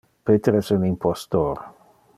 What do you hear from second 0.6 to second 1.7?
es un impostor.